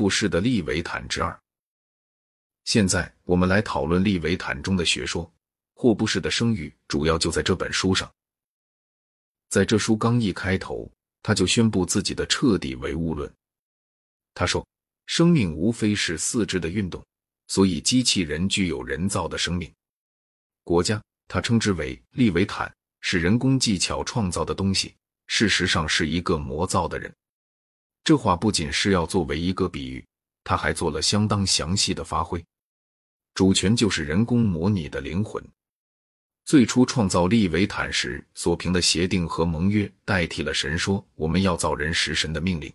[0.00, 1.38] 布氏的利维坦之二。
[2.64, 5.30] 现在我们来讨论利维坦中的学说。
[5.74, 8.10] 霍布士的声誉主要就在这本书上。
[9.50, 10.90] 在这书刚一开头，
[11.22, 13.30] 他就宣布自己的彻底唯物论。
[14.32, 14.66] 他说
[15.04, 17.04] ：“生命无非是四肢的运动，
[17.48, 19.70] 所以机器人具有人造的生命。
[20.64, 24.94] 国家，他称之为利维坦，是人工技巧创造的东西，
[25.26, 27.14] 事实上是一个魔造的人。”
[28.10, 30.04] 这话不仅是要作为一个比喻，
[30.42, 32.44] 他还做了相当详细的发挥。
[33.34, 35.40] 主权就是人工模拟的灵魂。
[36.44, 42.68] 最初创造利维坦时所凭的协定和盟约，代替了神说我们要造人食神的命令。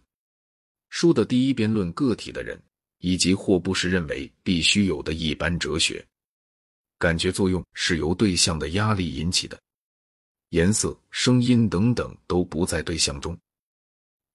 [0.88, 2.58] 书的第一辩论个体的人，
[3.00, 6.02] 以及霍布士认为必须有的一般哲学。
[6.98, 9.60] 感觉作用是由对象的压力引起的，
[10.52, 13.38] 颜色、声音等等都不在对象中。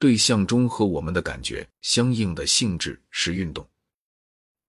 [0.00, 3.68] 对象中和我们的感觉相应的性质是运动。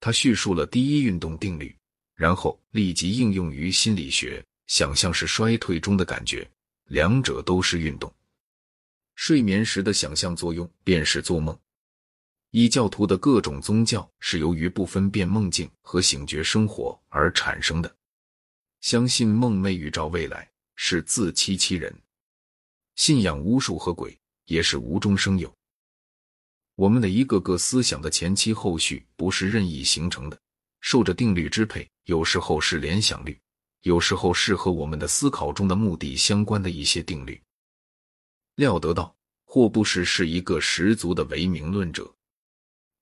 [0.01, 1.73] 他叙述了第一运动定律，
[2.15, 4.43] 然后立即应用于心理学。
[4.67, 6.49] 想象是衰退中的感觉，
[6.85, 8.13] 两者都是运动。
[9.15, 11.57] 睡眠时的想象作用便是做梦。
[12.51, 17.95] 异教徒的各种宗教是由于不分辨梦境和醒觉生活而产生的。
[18.81, 21.93] 相信梦寐预兆未来是自欺欺人。
[22.95, 24.17] 信仰巫术和鬼
[24.51, 25.51] 也是无中生有。
[26.75, 30.37] 我们的一个个思想的前期后续不是任意形成的，
[30.81, 33.39] 受着定律支配，有时候是联想律。
[33.83, 37.41] 有时候是和我们的思考中的目的相关的一些定律。
[38.55, 42.13] 料得到霍布士是一个十足的唯名论者。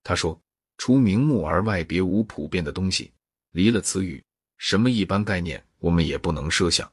[0.03, 0.39] 他说
[0.77, 3.11] ：“除名目而外，别无普遍的东西。
[3.51, 4.23] 离了词语，
[4.57, 6.89] 什么一般概念我们也不能设想。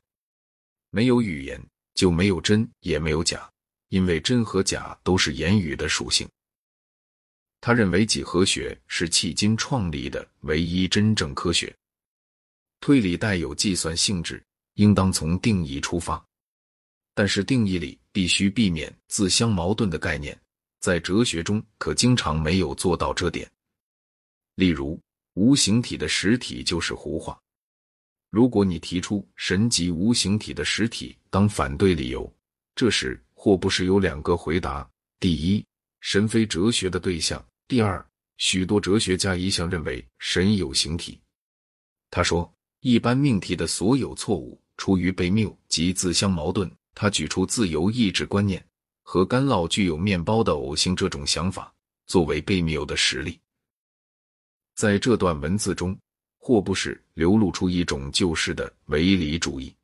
[0.91, 3.49] 没有语言，就没有真，也没有假，
[3.89, 6.29] 因为真和假都是言语的属性。”
[7.61, 11.75] 他认为几何学是迄今创立的唯一真正科学。
[12.81, 14.41] 推理带有计算性质，
[14.75, 16.25] 应当从定义出发，
[17.15, 20.39] 但是定义里必须避免自相矛盾的概念。
[20.79, 23.51] 在哲学中，可经常没有做到这点。
[24.55, 25.01] 例如，
[25.35, 27.37] 无形体的实体就是胡话。
[28.31, 32.31] 如果你提出神及无形体的实体当反对理由，
[32.75, 35.65] 这时或不是有两个回答：第一，
[36.01, 37.39] 神非哲学的对象；
[37.69, 38.05] 第二，
[38.39, 41.21] 许多哲学家一向认为神有形体。
[42.11, 42.53] 他说。
[42.81, 46.71] 一般命题的所有错误出于被谬及自相矛盾。
[46.95, 48.65] 他举出自由意志观念
[49.03, 51.75] 和干酪具有面包的偶性这种想法
[52.07, 53.41] 作为被谬的实例。
[54.77, 55.99] 在这段文字中，
[56.39, 59.75] 霍布士流露出一种旧式的唯理主义。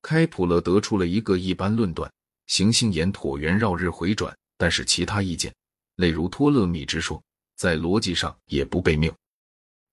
[0.00, 2.08] 开普勒得出了一个一般论断：
[2.46, 5.54] 行星沿椭圆绕日回转，但是其他意见，
[5.96, 7.22] 例如托勒密之说，
[7.56, 9.14] 在逻辑上也不被谬。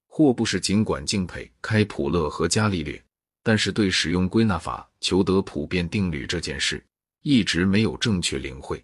[0.08, 3.02] 霍布士尽管敬佩开普勒和伽利略，
[3.44, 6.84] 但是对使用归纳法求得普遍定律这件事
[7.22, 8.84] 一直没有正确领会。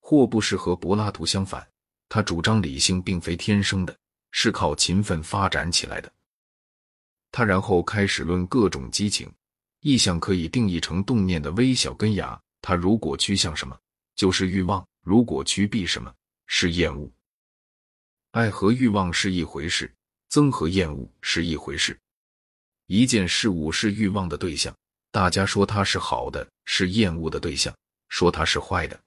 [0.00, 1.66] 霍布士和柏拉图相反，
[2.08, 3.96] 他主张理性并非天生的，
[4.32, 6.12] 是靠勤奋发展起来的。
[7.30, 9.32] 他然后开始论各种激情
[9.82, 12.40] 意象可以定义成动念的微小根芽。
[12.60, 13.76] 它如果趋向什么，
[14.14, 16.14] 就是欲望；如果趋避什么，
[16.46, 17.10] 是厌恶。
[18.30, 19.92] 爱和欲望是一回事，
[20.30, 21.98] 憎和厌恶是一回事。
[22.86, 24.72] 一件事物是欲望的对象，
[25.10, 27.74] 大家说它是好的；是厌恶的对象，
[28.08, 28.98] 说它是坏的。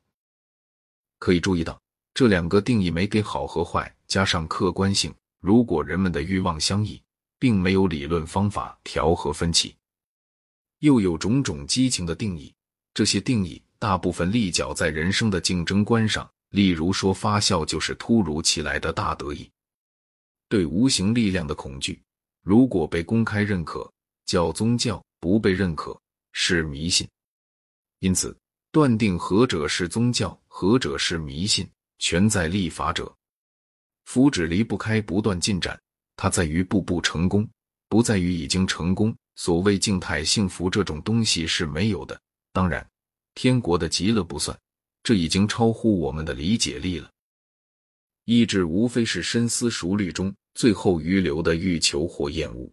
[1.17, 1.81] 可以注意到，
[2.13, 5.15] 这两个定义没给好和坏加上客观性。
[5.39, 7.01] 如果人们的欲望相异，
[7.39, 9.73] 并没有理论方法调和分歧，
[10.79, 12.53] 又有种种激情的定义，
[12.93, 16.29] 这些定义大部分立脚在人生的竞争观上。
[16.49, 19.49] 例如说，发笑就是突如其来的大得意。
[20.47, 22.01] 对无形力量的恐惧，
[22.43, 23.91] 如果被公开认可，
[24.25, 25.99] 叫宗教；不被认可，
[26.31, 27.05] 是迷信。
[27.99, 28.37] 因此，
[28.71, 31.67] 断定何者是宗教，何者是迷信，
[31.97, 33.13] 全在立法者。
[34.05, 35.77] 福祉离不开不断进展，
[36.15, 37.45] 它在于步步成功，
[37.89, 39.13] 不在于已经成功。
[39.35, 42.19] 所谓静态幸福这种东西是没有的。
[42.51, 42.85] 当然，
[43.33, 44.57] 天国的极乐不算。
[45.03, 47.07] 这已经超乎我们的理解力了。
[48.23, 52.67] 意志无非是深思熟虑中最后余留的欲求或厌恶，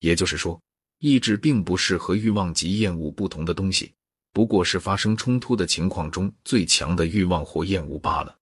[0.00, 0.60] 也就是说，
[0.98, 3.94] 意志并不是和欲望及厌恶不同的东西，
[4.34, 8.36] 不过是发生冲突的情况中最强的欲望或厌恶罢了。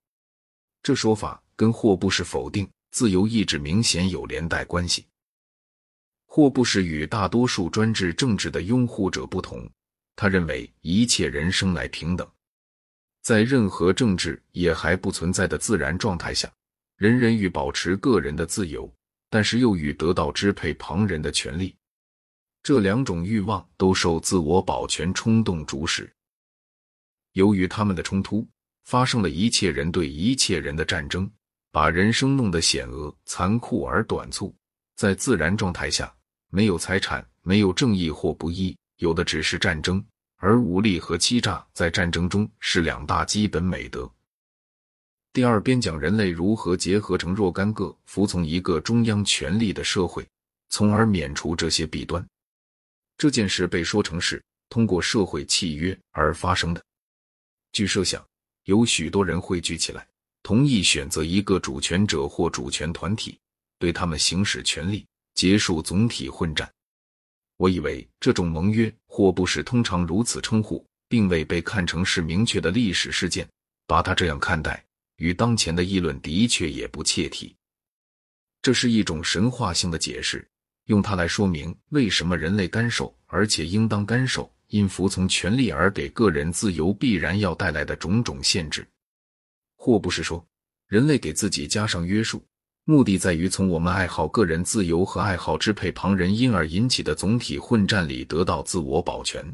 [0.82, 5.06] 这说法跟霍布士否定自由意志明显有连带关系。
[6.38, 9.68] 霍布士与大多数专制政治的拥护者不同，
[10.14, 12.24] 他认为一切人生来平等。
[13.22, 16.48] 在任何政治也还不存在的自然状态下，
[16.96, 18.88] 人人欲保持个人的自由，
[19.28, 21.74] 但是又欲得到支配旁人的权利。
[22.62, 26.08] 这两种欲望都受自我保全冲动主使。
[27.32, 28.46] 由于他们的冲突，
[28.84, 31.28] 发生了一切人对一切人的战争，
[31.72, 34.54] 把人生弄得险恶、残酷而短促。
[34.94, 36.12] 在自然状态下，
[36.50, 40.04] 没有财产，没有正义或不义，有的只是战争。
[40.36, 44.08] 而武力和欺诈在战争中是两大基本美德。
[45.32, 50.26] 第二边讲人类如何结合成若干个服从一个中央权力的社会，
[50.68, 52.24] 从而免除这些弊端。
[53.16, 56.80] 这件事被说成是通过社会契约而发生的。
[57.72, 58.24] 据设想，
[58.64, 60.06] 有许多人汇聚起来，
[60.42, 63.38] 同意选择一个主权者或主权团体，
[63.78, 65.04] 对他们行使权力，
[65.38, 66.68] 结束总体混战。
[67.58, 73.48] 我以为这种盟约或不是通常如此称呼，并未被看成是明确的历史事件。
[73.86, 74.84] 把它这样看待，
[75.18, 77.54] 与当前的议论的确也不切题。
[78.60, 80.44] 这是一种神话性的解释，
[80.86, 84.52] 用它来说明为什么人类干受，而且应当干受。
[84.66, 88.84] 因服从权力而给个人自由必然要带来的种种限制，
[89.76, 90.44] 或不是说
[90.88, 92.44] 人类给自己加上约束，
[92.90, 99.44] 目的在于从我们爱好个人自由和爱好支配旁人因而引起的总体混战里得到自我保全，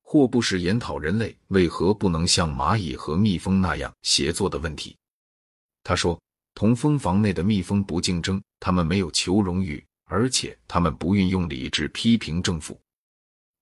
[0.00, 4.96] 或不是研讨人类为何不能像蚂蚁和蜜蜂那样协作的问题。
[5.82, 6.16] 他说，
[6.54, 12.80] 同蜂房内的蜜蜂不竞争，他们没有求荣誉，而且他们不运用理智批评政府。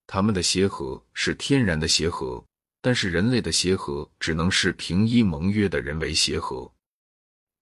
[0.06, 2.44] 他们的协和是天然的协和，
[2.82, 6.70] 但是人类的协和只能是凭依盟约的人为协和。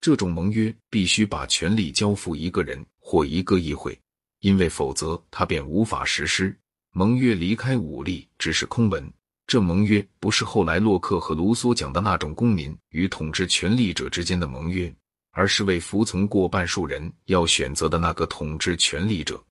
[0.01, 3.97] 这种盟约必须把权力交付一个人或一个议会，
[4.39, 6.57] 因为否则他便无法实施。
[6.93, 9.13] 盟约离开武力只是空文。
[9.47, 14.93] 这盟约不是后来洛克和卢梭讲的那种公民与统治权力者之间的盟约，
[15.31, 19.41] 而是为服从过半数人要选择的那个统治权力者。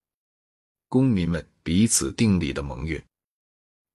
[0.88, 3.02] 公民们彼此订立的盟约，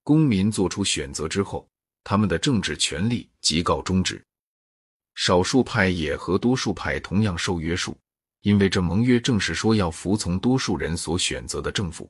[0.04, 1.68] 公民做出选择之后，
[2.04, 4.24] 他们的政治权利即告终止。
[5.16, 7.98] 少数派也和多数派同样受约束，
[8.42, 12.10] 因为这盟约正是说要服从多数人所选择的政府。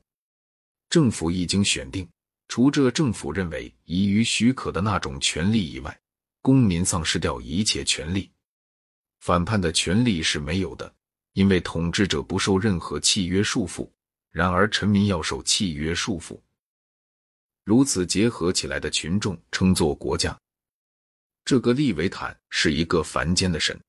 [0.89, 2.07] 政府一经选定，
[2.47, 5.99] 除这政府认为宜于许可的那种权利以外，
[6.41, 8.29] 公民丧失掉一切权利。
[9.19, 10.93] 反叛的权利是没有的，
[11.33, 13.89] 因为统治者不受任何契约束缚。
[14.31, 16.39] 然而，臣民要受契约束缚。
[17.63, 20.37] 如此结合起来的群众称作国家。
[21.45, 23.79] 这个利维坦是一个凡间的神。